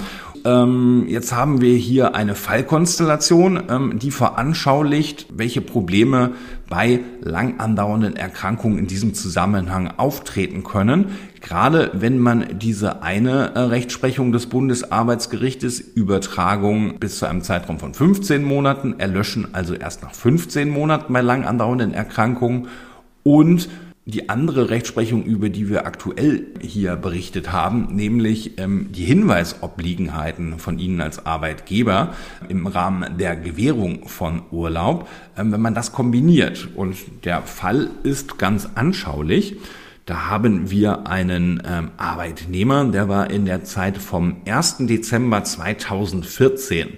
[0.46, 6.34] Ähm, jetzt haben wir hier eine Fallkonstellation, ähm, die veranschaulicht, welche Probleme
[6.68, 11.06] bei lang andauernden Erkrankungen in diesem Zusammenhang auftreten können.
[11.40, 17.92] Gerade wenn man diese eine äh, Rechtsprechung des Bundesarbeitsgerichtes, Übertragung bis zu einem Zeitraum von
[17.92, 22.68] 15 Monaten, erlöschen also erst nach 15 Monaten bei lang andauernden Erkrankungen
[23.24, 23.68] und
[24.08, 30.78] die andere Rechtsprechung, über die wir aktuell hier berichtet haben, nämlich ähm, die Hinweisobliegenheiten von
[30.78, 32.14] Ihnen als Arbeitgeber
[32.48, 36.68] im Rahmen der Gewährung von Urlaub, ähm, wenn man das kombiniert.
[36.76, 39.56] Und der Fall ist ganz anschaulich.
[40.04, 44.76] Da haben wir einen ähm, Arbeitnehmer, der war in der Zeit vom 1.
[44.86, 46.90] Dezember 2014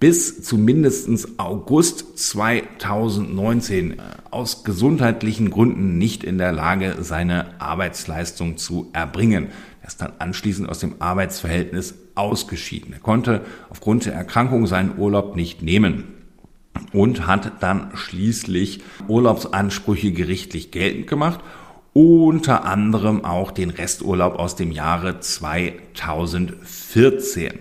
[0.00, 3.96] bis zu mindestens August 2019 äh,
[4.30, 9.48] aus gesundheitlichen Gründen nicht in der Lage, seine Arbeitsleistung zu erbringen.
[9.82, 12.92] Er ist dann anschließend aus dem Arbeitsverhältnis ausgeschieden.
[12.92, 16.04] Er konnte aufgrund der Erkrankung seinen Urlaub nicht nehmen
[16.92, 21.40] und hat dann schließlich Urlaubsansprüche gerichtlich geltend gemacht
[21.94, 27.54] unter anderem auch den Resturlaub aus dem Jahre 2014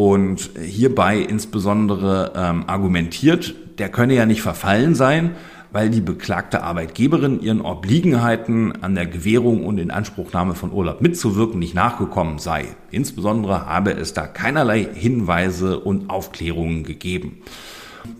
[0.00, 5.32] und hierbei insbesondere ähm, argumentiert, der könne ja nicht verfallen sein,
[5.72, 11.74] weil die beklagte Arbeitgeberin ihren Obliegenheiten an der Gewährung und Inanspruchnahme von Urlaub mitzuwirken nicht
[11.74, 12.64] nachgekommen sei.
[12.90, 17.42] Insbesondere habe es da keinerlei Hinweise und Aufklärungen gegeben.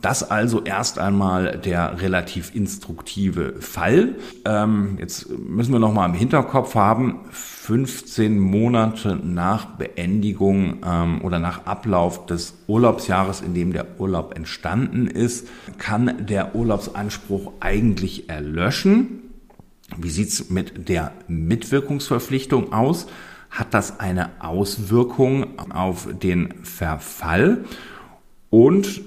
[0.01, 4.17] Das also erst einmal der relativ instruktive Fall.
[4.45, 11.39] Ähm, jetzt müssen wir noch mal im Hinterkopf haben, 15 Monate nach Beendigung ähm, oder
[11.39, 19.21] nach Ablauf des Urlaubsjahres, in dem der Urlaub entstanden ist, kann der Urlaubsanspruch eigentlich erlöschen.
[19.97, 23.07] Wie sieht's mit der Mitwirkungsverpflichtung aus?
[23.51, 27.65] Hat das eine Auswirkung auf den Verfall?
[28.51, 29.03] Und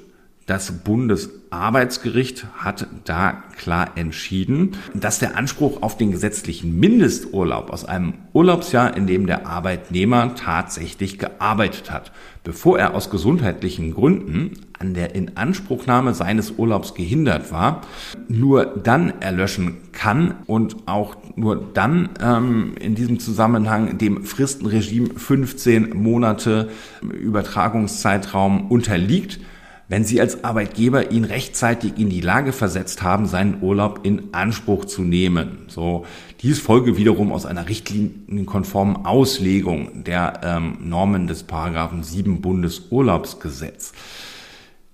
[0.45, 8.15] das Bundesarbeitsgericht hat da klar entschieden, dass der Anspruch auf den gesetzlichen Mindesturlaub aus einem
[8.33, 12.11] Urlaubsjahr, in dem der Arbeitnehmer tatsächlich gearbeitet hat,
[12.43, 17.81] bevor er aus gesundheitlichen Gründen an der Inanspruchnahme seines Urlaubs gehindert war,
[18.27, 25.95] nur dann erlöschen kann und auch nur dann ähm, in diesem Zusammenhang dem Fristenregime 15
[25.95, 26.69] Monate
[27.01, 29.39] Übertragungszeitraum unterliegt,
[29.87, 34.85] wenn Sie als Arbeitgeber ihn rechtzeitig in die Lage versetzt haben, seinen Urlaub in Anspruch
[34.85, 35.65] zu nehmen.
[35.67, 36.05] So,
[36.41, 43.93] dies folge wiederum aus einer richtlinienkonformen Auslegung der ähm, Normen des Paragraphen 7 Bundesurlaubsgesetz.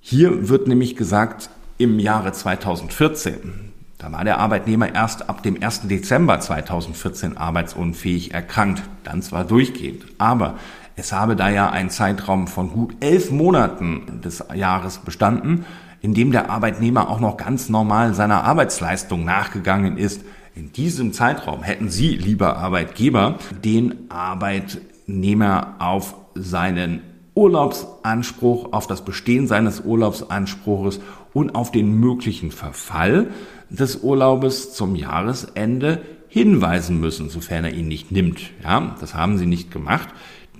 [0.02, 5.88] Hier wird nämlich gesagt, im Jahre 2014, da war der Arbeitnehmer erst ab dem 1.
[5.88, 10.58] Dezember 2014 arbeitsunfähig erkrankt, dann zwar durchgehend, aber
[11.00, 15.66] es habe da ja ein Zeitraum von gut elf Monaten des Jahres bestanden,
[16.02, 20.26] in dem der Arbeitnehmer auch noch ganz normal seiner Arbeitsleistung nachgegangen ist.
[20.56, 27.02] In diesem Zeitraum hätten Sie, lieber Arbeitgeber, den Arbeitnehmer auf seinen
[27.34, 31.00] Urlaubsanspruch, auf das Bestehen seines Urlaubsanspruches
[31.34, 33.28] und auf den möglichen Verfall
[33.70, 38.42] des Urlaubes zum Jahresende hinweisen müssen, sofern er ihn nicht nimmt.
[38.64, 40.10] Ja, das haben sie nicht gemacht.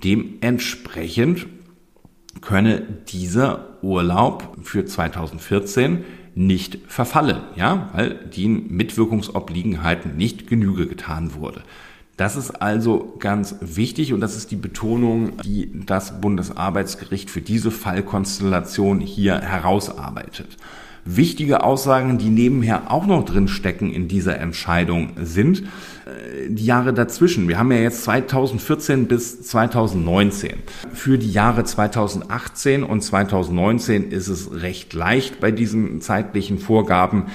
[0.02, 1.46] Dementsprechend
[2.40, 11.62] könne dieser Urlaub für 2014 nicht verfallen, ja, weil den Mitwirkungsobliegenheiten nicht Genüge getan wurde.
[12.16, 17.70] Das ist also ganz wichtig und das ist die Betonung, die das Bundesarbeitsgericht für diese
[17.70, 20.58] Fallkonstellation hier herausarbeitet.
[21.04, 26.92] Wichtige Aussagen, die nebenher auch noch drin stecken in dieser Entscheidung sind äh, die Jahre
[26.92, 27.48] dazwischen.
[27.48, 30.54] Wir haben ja jetzt 2014 bis 2019.
[30.92, 37.26] Für die Jahre 2018 und 2019 ist es recht leicht bei diesen zeitlichen Vorgaben.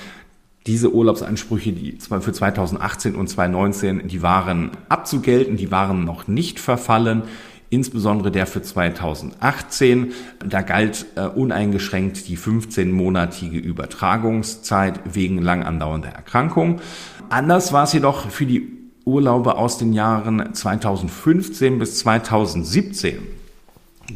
[0.68, 7.24] Diese Urlaubsansprüche, die für 2018 und 2019, die waren abzugelten, die waren noch nicht verfallen
[7.70, 10.14] insbesondere der für 2018.
[10.48, 16.82] Da galt äh, uneingeschränkt die 15-monatige Übertragungszeit wegen lang andauernder Erkrankung.
[17.30, 18.72] Anders war es jedoch für die
[19.06, 23.20] Urlaube aus den Jahren 2015 bis 2017.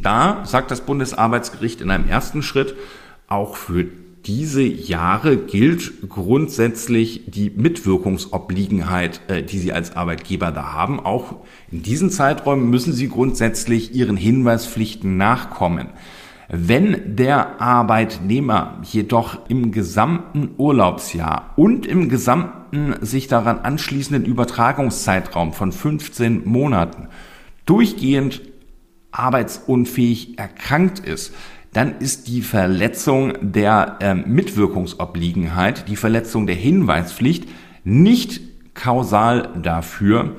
[0.01, 2.75] Da sagt das Bundesarbeitsgericht in einem ersten Schritt,
[3.27, 3.85] auch für
[4.25, 10.99] diese Jahre gilt grundsätzlich die Mitwirkungsobliegenheit, äh, die Sie als Arbeitgeber da haben.
[10.99, 11.37] Auch
[11.71, 15.89] in diesen Zeiträumen müssen Sie grundsätzlich Ihren Hinweispflichten nachkommen.
[16.51, 25.71] Wenn der Arbeitnehmer jedoch im gesamten Urlaubsjahr und im gesamten sich daran anschließenden Übertragungszeitraum von
[25.71, 27.07] 15 Monaten
[27.65, 28.41] durchgehend
[29.11, 31.33] arbeitsunfähig erkrankt ist,
[31.73, 37.47] dann ist die Verletzung der äh, Mitwirkungsobliegenheit, die Verletzung der Hinweispflicht
[37.83, 38.41] nicht
[38.73, 40.35] kausal dafür,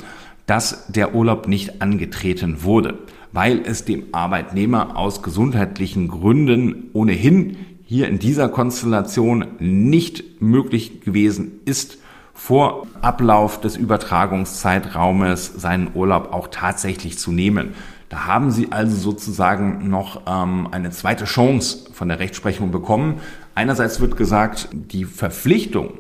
[0.47, 2.99] dass der Urlaub nicht angetreten wurde,
[3.33, 11.61] weil es dem Arbeitnehmer aus gesundheitlichen Gründen ohnehin hier in dieser Konstellation nicht möglich gewesen
[11.65, 11.99] ist,
[12.35, 17.75] vor Ablauf des Übertragungszeitraumes seinen Urlaub auch tatsächlich zu nehmen.
[18.11, 23.21] Da haben Sie also sozusagen noch ähm, eine zweite Chance von der Rechtsprechung bekommen.
[23.55, 25.93] Einerseits wird gesagt, die Verpflichtung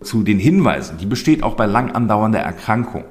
[0.00, 3.04] zu den Hinweisen, die besteht auch bei lang andauernder Erkrankung.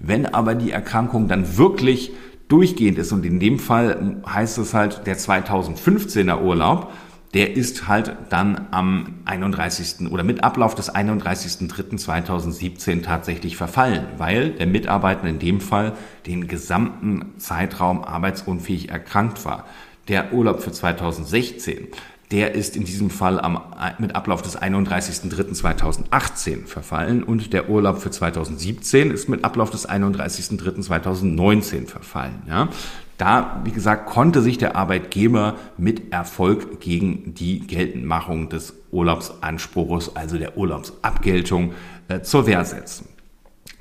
[0.00, 2.12] Wenn aber die Erkrankung dann wirklich
[2.48, 6.90] durchgehend ist und in dem Fall heißt es halt der 2015er Urlaub,
[7.34, 10.10] der ist halt dann am 31.
[10.10, 15.92] oder mit Ablauf des 31.03.2017 tatsächlich verfallen, weil der Mitarbeiter in dem Fall
[16.26, 19.64] den gesamten Zeitraum arbeitsunfähig erkrankt war.
[20.08, 21.86] Der Urlaub für 2016,
[22.32, 23.60] der ist in diesem Fall am,
[23.98, 31.86] mit Ablauf des 31.03.2018 verfallen und der Urlaub für 2017 ist mit Ablauf des 31.03.2019
[31.86, 32.42] verfallen.
[32.48, 32.70] Ja?
[33.20, 40.38] Da, wie gesagt, konnte sich der Arbeitgeber mit Erfolg gegen die Geltendmachung des Urlaubsanspruchs, also
[40.38, 41.74] der Urlaubsabgeltung,
[42.08, 43.10] äh, zur Wehr setzen.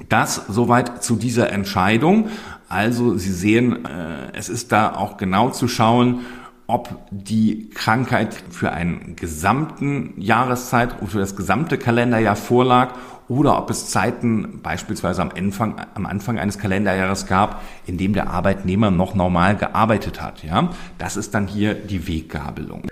[0.09, 2.27] Das soweit zu dieser Entscheidung.
[2.67, 6.25] Also Sie sehen, äh, es ist da auch genau zu schauen,
[6.67, 12.93] ob die Krankheit für einen gesamten Jahreszeit, für das gesamte Kalenderjahr vorlag
[13.29, 18.29] oder ob es Zeiten beispielsweise am Anfang, am Anfang eines Kalenderjahres gab, in dem der
[18.29, 20.43] Arbeitnehmer noch normal gearbeitet hat.
[20.43, 22.87] Ja, das ist dann hier die Weggabelung.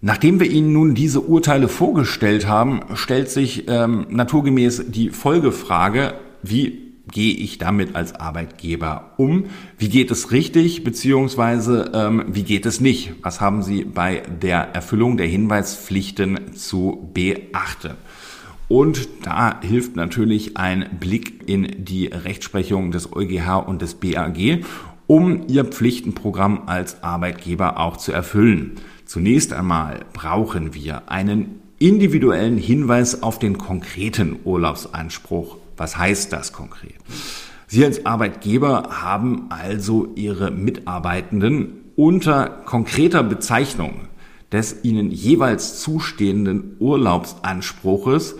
[0.00, 6.88] Nachdem wir Ihnen nun diese Urteile vorgestellt haben, stellt sich ähm, naturgemäß die Folgefrage, wie
[7.10, 9.46] gehe ich damit als Arbeitgeber um?
[9.76, 13.12] Wie geht es richtig, beziehungsweise ähm, wie geht es nicht?
[13.22, 17.94] Was haben Sie bei der Erfüllung der Hinweispflichten zu beachten?
[18.68, 24.64] Und da hilft natürlich ein Blick in die Rechtsprechung des EuGH und des BAG,
[25.06, 28.72] um Ihr Pflichtenprogramm als Arbeitgeber auch zu erfüllen.
[29.06, 35.56] Zunächst einmal brauchen wir einen individuellen Hinweis auf den konkreten Urlaubsanspruch.
[35.78, 36.96] Was heißt das konkret?
[37.68, 44.08] Sie als Arbeitgeber haben also Ihre Mitarbeitenden unter konkreter Bezeichnung
[44.52, 48.36] des ihnen jeweils zustehenden Urlaubsanspruches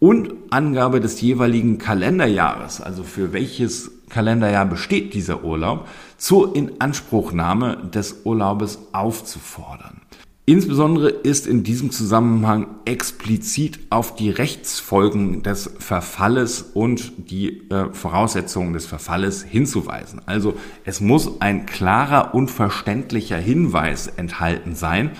[0.00, 8.22] und Angabe des jeweiligen Kalenderjahres, also für welches Kalenderjahr besteht dieser Urlaub, zur Inanspruchnahme des
[8.24, 10.00] Urlaubes aufzufordern.
[10.48, 18.72] Insbesondere ist in diesem Zusammenhang explizit auf die Rechtsfolgen des Verfalles und die äh, Voraussetzungen
[18.72, 20.22] des Verfalles hinzuweisen.
[20.24, 20.54] Also
[20.86, 25.10] es muss ein klarer und verständlicher Hinweis enthalten sein,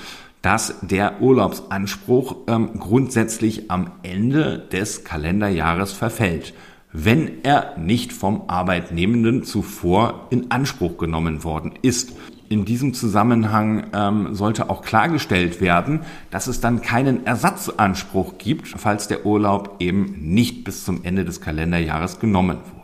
[0.43, 6.55] dass der Urlaubsanspruch ähm, grundsätzlich am Ende des Kalenderjahres verfällt,
[6.93, 12.13] wenn er nicht vom Arbeitnehmenden zuvor in Anspruch genommen worden ist.
[12.49, 19.07] In diesem Zusammenhang ähm, sollte auch klargestellt werden, dass es dann keinen Ersatzanspruch gibt, falls
[19.07, 22.78] der Urlaub eben nicht bis zum Ende des Kalenderjahres genommen wurde.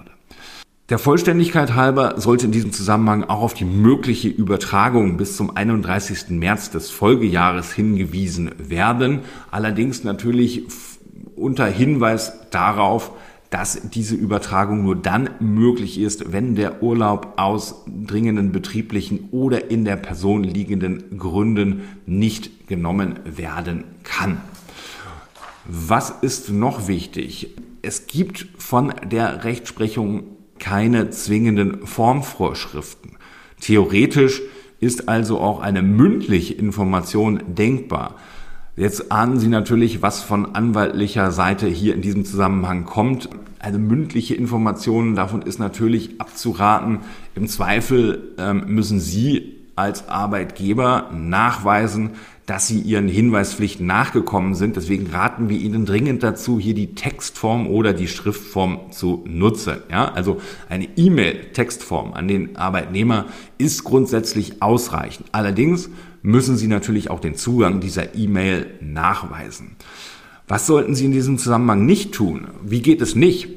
[0.91, 6.29] Der Vollständigkeit halber sollte in diesem Zusammenhang auch auf die mögliche Übertragung bis zum 31.
[6.29, 9.21] März des Folgejahres hingewiesen werden.
[9.51, 10.65] Allerdings natürlich
[11.37, 13.13] unter Hinweis darauf,
[13.49, 19.87] dass diese Übertragung nur dann möglich ist, wenn der Urlaub aus dringenden betrieblichen oder in
[19.87, 24.37] der Person liegenden Gründen nicht genommen werden kann.
[25.65, 27.55] Was ist noch wichtig?
[27.81, 33.17] Es gibt von der Rechtsprechung keine zwingenden Formvorschriften.
[33.61, 34.43] Theoretisch
[34.81, 38.17] ist also auch eine mündliche Information denkbar.
[38.77, 43.29] Jetzt ahnen Sie natürlich, was von anwaltlicher Seite hier in diesem Zusammenhang kommt.
[43.61, 46.99] Eine mündliche Information, davon ist natürlich abzuraten.
[47.37, 52.11] Im Zweifel ähm, müssen Sie als Arbeitgeber nachweisen,
[52.47, 54.77] dass sie ihren Hinweispflichten nachgekommen sind.
[54.77, 59.79] Deswegen raten wir Ihnen dringend dazu, hier die Textform oder die Schriftform zu nutzen.
[59.91, 63.27] Ja, also eine E-Mail-Textform an den Arbeitnehmer
[63.57, 65.29] ist grundsätzlich ausreichend.
[65.33, 65.89] Allerdings
[66.23, 69.77] müssen Sie natürlich auch den Zugang dieser E-Mail nachweisen.
[70.47, 72.49] Was sollten Sie in diesem Zusammenhang nicht tun?
[72.63, 73.49] Wie geht es nicht?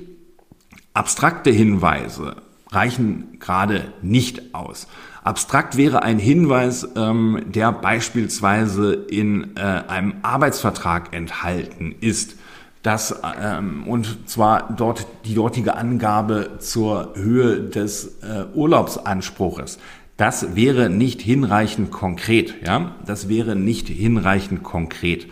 [0.93, 2.37] Abstrakte Hinweise
[2.71, 4.87] reichen gerade nicht aus.
[5.27, 12.37] Abstrakt wäre ein Hinweis, ähm, der beispielsweise in äh, einem Arbeitsvertrag enthalten ist.
[12.81, 19.79] Das, ähm, und zwar dort die dortige Angabe zur Höhe des äh, Urlaubsanspruches.
[20.15, 22.95] Das wäre nicht hinreichend konkret, ja.
[23.05, 25.27] Das wäre nicht hinreichend konkret.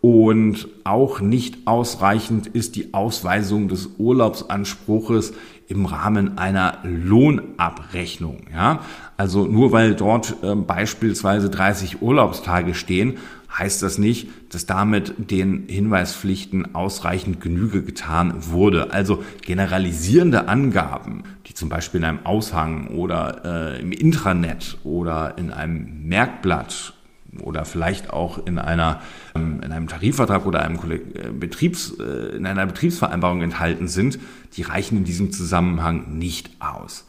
[0.00, 5.32] Und auch nicht ausreichend ist die Ausweisung des Urlaubsanspruches
[5.66, 8.46] im Rahmen einer Lohnabrechnung.
[8.52, 8.80] Ja?
[9.16, 13.18] Also nur weil dort äh, beispielsweise 30 Urlaubstage stehen,
[13.56, 18.92] heißt das nicht, dass damit den Hinweispflichten ausreichend Genüge getan wurde.
[18.92, 25.50] Also generalisierende Angaben, die zum Beispiel in einem Aushang oder äh, im Intranet oder in
[25.50, 26.94] einem Merkblatt
[27.42, 29.00] oder vielleicht auch in einer
[29.34, 34.18] ähm, in einem Tarifvertrag oder einem äh, Betriebs äh, in einer Betriebsvereinbarung enthalten sind,
[34.56, 37.06] die reichen in diesem Zusammenhang nicht aus.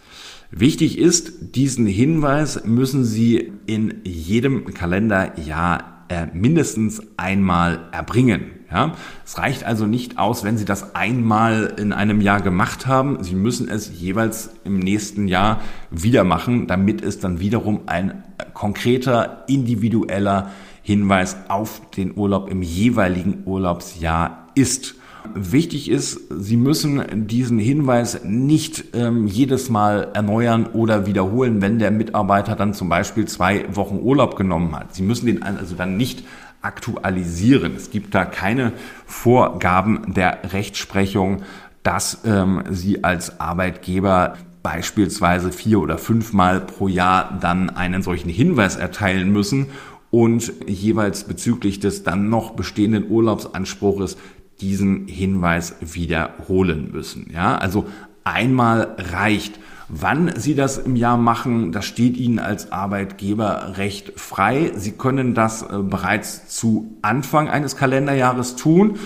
[0.52, 8.59] Wichtig ist, diesen Hinweis müssen Sie in jedem Kalenderjahr äh, mindestens einmal erbringen.
[8.72, 8.94] Ja,
[9.26, 13.24] es reicht also nicht aus, wenn Sie das einmal in einem Jahr gemacht haben.
[13.24, 19.44] Sie müssen es jeweils im nächsten Jahr wieder machen, damit es dann wiederum ein konkreter,
[19.48, 20.52] individueller
[20.84, 24.96] Hinweis auf den Urlaub im jeweiligen Urlaubsjahr ist.
[25.34, 31.92] Wichtig ist, Sie müssen diesen Hinweis nicht ähm, jedes Mal erneuern oder wiederholen, wenn der
[31.92, 34.96] Mitarbeiter dann zum Beispiel zwei Wochen Urlaub genommen hat.
[34.96, 36.24] Sie müssen den also dann nicht
[36.62, 37.76] aktualisieren.
[37.76, 38.74] Es gibt da keine
[39.06, 41.44] Vorgaben der Rechtsprechung,
[41.84, 48.76] dass ähm, Sie als Arbeitgeber beispielsweise vier oder fünfmal pro Jahr dann einen solchen Hinweis
[48.76, 49.68] erteilen müssen
[50.12, 54.18] und jeweils bezüglich des dann noch bestehenden Urlaubsanspruches
[54.60, 57.32] diesen Hinweis wiederholen müssen.
[57.34, 57.88] Ja, also
[58.24, 59.60] einmal reicht.
[59.92, 64.72] Wann Sie das im Jahr machen, das steht Ihnen als Arbeitgeber recht frei.
[64.76, 69.00] Sie können das äh, bereits zu Anfang eines Kalenderjahres tun.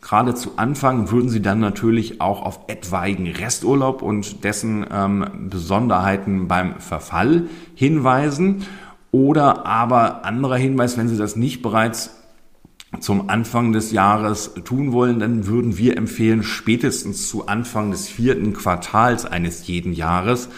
[0.00, 6.48] Gerade zu Anfang würden Sie dann natürlich auch auf etwaigen Resturlaub und dessen ähm, Besonderheiten
[6.48, 8.66] beim Verfall hinweisen.
[9.12, 12.19] Oder aber anderer Hinweis, wenn Sie das nicht bereits
[12.98, 18.52] zum Anfang des Jahres tun wollen, dann würden wir empfehlen, spätestens zu Anfang des vierten
[18.52, 20.48] Quartals eines jeden Jahres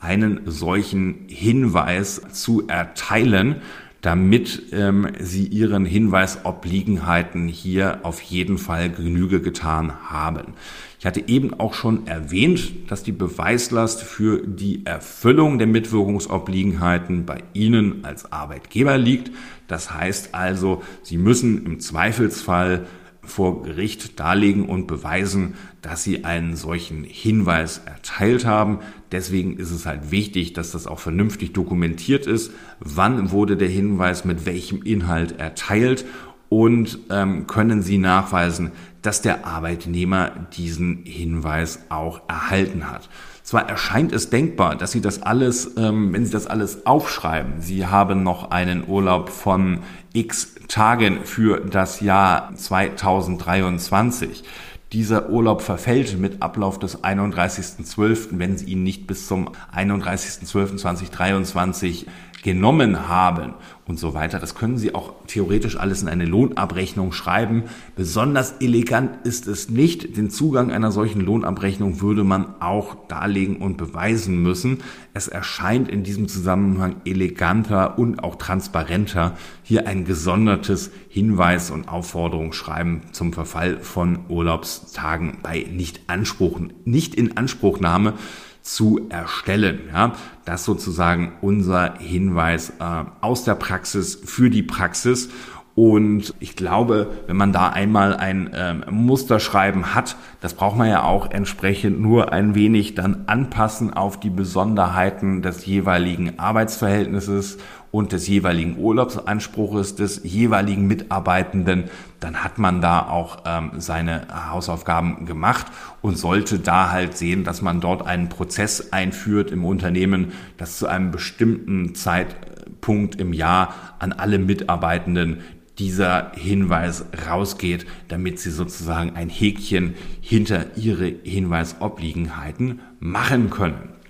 [0.00, 3.56] einen solchen Hinweis zu erteilen,
[4.00, 10.54] damit ähm, Sie Ihren Hinweisobliegenheiten hier auf jeden Fall Genüge getan haben.
[10.98, 17.44] Ich hatte eben auch schon erwähnt, dass die Beweislast für die Erfüllung der Mitwirkungsobliegenheiten bei
[17.54, 19.30] Ihnen als Arbeitgeber liegt.
[19.72, 22.84] Das heißt also, Sie müssen im Zweifelsfall
[23.24, 28.80] vor Gericht darlegen und beweisen, dass sie einen solchen Hinweis erteilt haben.
[29.12, 32.52] Deswegen ist es halt wichtig, dass das auch vernünftig dokumentiert ist.
[32.80, 36.04] Wann wurde der Hinweis mit welchem Inhalt erteilt
[36.50, 43.08] und ähm, können Sie nachweisen, dass der Arbeitnehmer diesen Hinweis auch erhalten hat.
[43.42, 47.86] Zwar erscheint es denkbar, dass Sie das alles, ähm, wenn Sie das alles aufschreiben, Sie
[47.86, 49.80] haben noch einen Urlaub von
[50.12, 54.44] x Tagen für das Jahr 2023.
[54.92, 62.06] Dieser Urlaub verfällt mit Ablauf des 31.12., wenn Sie ihn nicht bis zum 31.12.2023
[62.42, 63.54] genommen haben
[63.86, 64.38] und so weiter.
[64.40, 67.64] Das können Sie auch theoretisch alles in eine Lohnabrechnung schreiben.
[67.94, 70.16] Besonders elegant ist es nicht.
[70.16, 74.78] Den Zugang einer solchen Lohnabrechnung würde man auch darlegen und beweisen müssen.
[75.14, 83.02] Es erscheint in diesem Zusammenhang eleganter und auch transparenter, hier ein gesondertes Hinweis- und Aufforderungsschreiben
[83.12, 88.14] zum Verfall von Urlaubstagen bei Nicht-Anspruch, Nicht-in-Anspruchnahme
[88.62, 89.80] zu erstellen.
[89.92, 90.12] Ja,
[90.44, 95.28] das sozusagen unser Hinweis äh, aus der Praxis für die Praxis.
[95.74, 101.02] Und ich glaube, wenn man da einmal ein ähm, Musterschreiben hat, das braucht man ja
[101.02, 107.56] auch entsprechend nur ein wenig dann anpassen auf die Besonderheiten des jeweiligen Arbeitsverhältnisses
[107.92, 111.84] und des jeweiligen Urlaubsanspruches des jeweiligen Mitarbeitenden,
[112.18, 115.66] dann hat man da auch ähm, seine Hausaufgaben gemacht
[116.00, 120.86] und sollte da halt sehen, dass man dort einen Prozess einführt im Unternehmen, das zu
[120.86, 125.42] einem bestimmten Zeitpunkt im Jahr an alle Mitarbeitenden
[125.78, 134.01] dieser Hinweis rausgeht, damit sie sozusagen ein Häkchen hinter ihre Hinweisobliegenheiten machen können.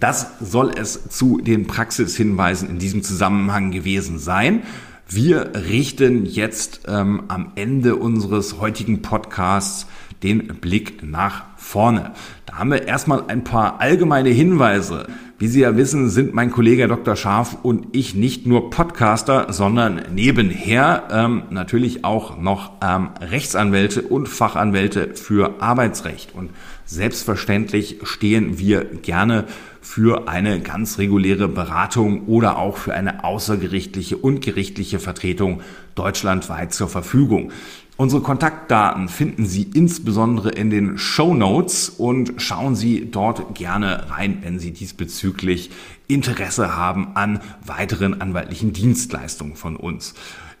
[0.00, 4.62] Das soll es zu den Praxishinweisen in diesem Zusammenhang gewesen sein.
[5.08, 9.86] Wir richten jetzt ähm, am Ende unseres heutigen Podcasts
[10.22, 12.12] den Blick nach vorne.
[12.46, 15.06] Da haben wir erstmal ein paar allgemeine Hinweise.
[15.38, 17.16] Wie Sie ja wissen, sind mein Kollege Dr.
[17.16, 24.28] Scharf und ich nicht nur Podcaster, sondern nebenher ähm, natürlich auch noch ähm, Rechtsanwälte und
[24.28, 26.34] Fachanwälte für Arbeitsrecht.
[26.34, 26.50] Und
[26.92, 29.46] selbstverständlich stehen wir gerne
[29.80, 35.62] für eine ganz reguläre Beratung oder auch für eine außergerichtliche und gerichtliche Vertretung
[35.94, 37.50] deutschlandweit zur Verfügung.
[37.96, 44.38] Unsere Kontaktdaten finden Sie insbesondere in den Show Notes und schauen Sie dort gerne rein,
[44.42, 45.70] wenn Sie diesbezüglich
[46.08, 50.14] Interesse haben an weiteren anwaltlichen Dienstleistungen von uns.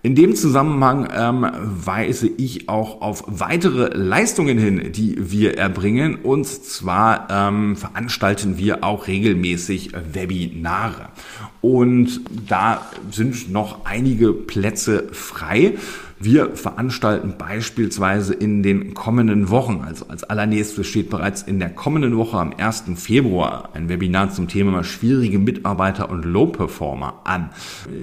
[0.04, 6.16] In dem Zusammenhang ähm, weise ich auch auf weitere Leistungen hin, die wir erbringen.
[6.16, 11.10] Und zwar ähm, veranstalten wir auch regelmäßig Webinare.
[11.62, 15.74] Und da sind noch einige Plätze frei.
[16.18, 22.16] Wir veranstalten beispielsweise in den kommenden Wochen, also als allernächstes steht bereits in der kommenden
[22.16, 22.84] Woche am 1.
[22.94, 27.50] Februar ein Webinar zum Thema schwierige Mitarbeiter und Low-Performer an.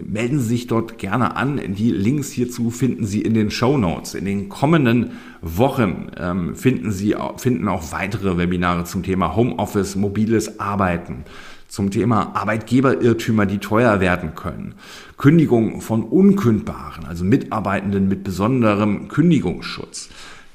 [0.06, 1.62] Melden Sie sich dort gerne an.
[1.76, 4.16] Die Links hierzu finden Sie in den Show Notes.
[4.16, 10.60] In den kommenden Wochen ähm, finden Sie finden auch weitere Webinare zum Thema Homeoffice, mobiles
[10.60, 11.24] Arbeiten
[11.70, 14.76] zum Thema Arbeitgeberirrtümer, die teuer werden können.
[15.18, 20.10] Kündigung von Unkündbaren, also Mitarbeitenden mit besonderem Kündigungsschutz.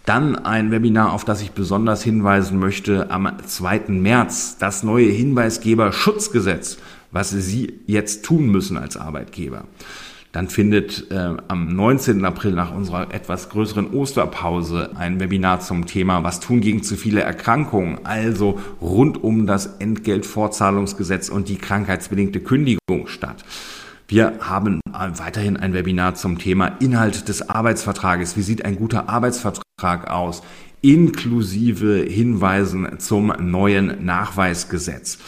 [0.04, 3.84] Dann ein Webinar, auf das ich besonders hinweisen möchte, am 2.
[3.88, 6.76] März, das neue Hinweisgeberschutzgesetz,
[7.10, 9.64] was Sie jetzt tun müssen als Arbeitgeber.
[10.34, 12.24] Dann findet äh, am 19.
[12.24, 17.20] April nach unserer etwas größeren Osterpause ein Webinar zum Thema Was tun gegen zu viele
[17.20, 23.44] Erkrankungen, also rund um das Entgeltfortzahlungsgesetz und die krankheitsbedingte Kündigung statt.
[24.08, 28.36] Wir haben weiterhin ein Webinar zum Thema Inhalt des Arbeitsvertrages.
[28.36, 30.42] Wie sieht ein guter Arbeitsvertrag aus?
[30.80, 35.18] Inklusive Hinweisen zum neuen Nachweisgesetz.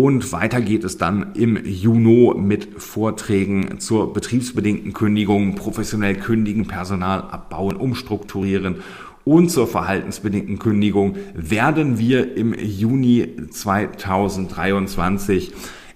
[0.00, 7.22] Und weiter geht es dann im Juni mit Vorträgen zur betriebsbedingten Kündigung, professionell kündigen, Personal
[7.22, 8.76] abbauen, umstrukturieren
[9.24, 15.52] und zur verhaltensbedingten Kündigung werden wir im Juni 2023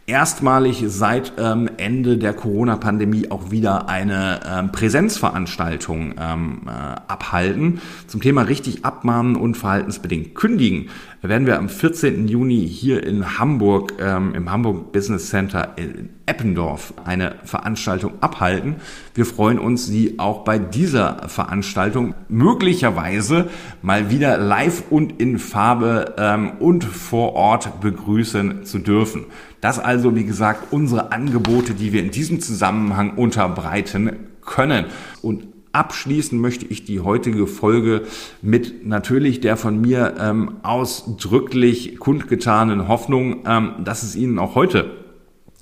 [0.06, 7.80] erstmalig seit ähm, Ende der Corona-Pandemie auch wieder eine ähm, Präsenzveranstaltung ähm, äh, abhalten.
[8.08, 10.88] Zum Thema richtig abmahnen und verhaltensbedingt kündigen
[11.22, 12.26] werden wir am 14.
[12.26, 18.76] Juni hier in Hamburg ähm, im Hamburg Business Center in Eppendorf eine Veranstaltung abhalten.
[19.14, 23.50] Wir freuen uns, Sie auch bei dieser Veranstaltung möglicherweise
[23.82, 29.26] mal wieder live und in Farbe ähm, und vor Ort begrüßen zu dürfen.
[29.62, 34.10] Das also, wie gesagt, unsere Angebote, die wir in diesem Zusammenhang unterbreiten
[34.44, 34.86] können.
[35.22, 38.02] Und Abschließen möchte ich die heutige Folge
[38.42, 44.90] mit natürlich der von mir ähm, ausdrücklich kundgetanen Hoffnung, ähm, dass es Ihnen auch heute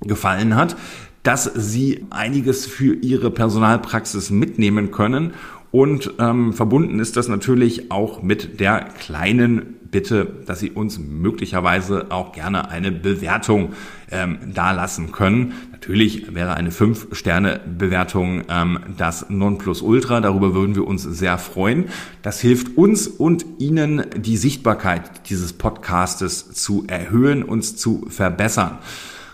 [0.01, 0.77] gefallen hat,
[1.23, 5.35] dass Sie einiges für Ihre Personalpraxis mitnehmen können
[5.71, 12.07] und ähm, verbunden ist das natürlich auch mit der kleinen Bitte, dass Sie uns möglicherweise
[12.11, 13.71] auch gerne eine Bewertung
[14.11, 15.55] ähm, dalassen können.
[15.73, 20.21] Natürlich wäre eine 5-Sterne-Bewertung ähm, das Nonplusultra.
[20.21, 21.87] Darüber würden wir uns sehr freuen.
[22.23, 28.79] Das hilft uns und Ihnen, die Sichtbarkeit dieses Podcastes zu erhöhen, uns zu verbessern.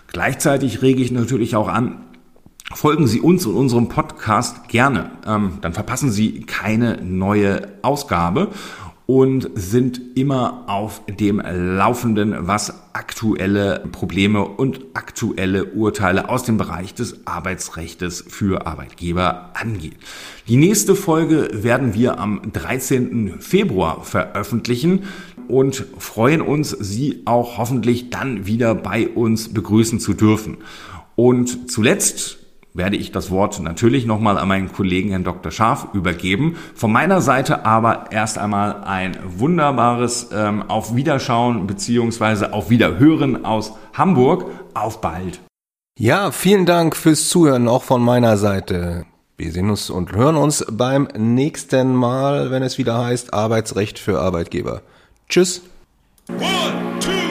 [0.07, 2.03] Gleichzeitig rege ich natürlich auch an,
[2.73, 8.49] Folgen Sie uns und unserem Podcast gerne, ähm, dann verpassen Sie keine neue Ausgabe
[9.07, 16.93] und sind immer auf dem Laufenden, was aktuelle Probleme und aktuelle Urteile aus dem Bereich
[16.93, 19.95] des Arbeitsrechtes für Arbeitgeber angeht.
[20.49, 23.39] Die nächste Folge werden wir am 13.
[23.39, 25.05] Februar veröffentlichen
[25.47, 30.57] und freuen uns, Sie auch hoffentlich dann wieder bei uns begrüßen zu dürfen.
[31.15, 32.39] Und zuletzt
[32.77, 35.51] werde ich das Wort natürlich nochmal an meinen Kollegen Herrn Dr.
[35.51, 36.55] Scharf übergeben.
[36.75, 43.73] Von meiner Seite aber erst einmal ein wunderbares ähm, Auf Wiederschauen beziehungsweise Auf Wiederhören aus
[43.93, 44.45] Hamburg.
[44.73, 45.39] Auf bald.
[45.99, 49.05] Ja, vielen Dank fürs Zuhören auch von meiner Seite.
[49.35, 54.19] Wir sehen uns und hören uns beim nächsten Mal, wenn es wieder heißt Arbeitsrecht für
[54.19, 54.81] Arbeitgeber.
[55.29, 55.61] Tschüss.
[56.29, 57.26] One, two,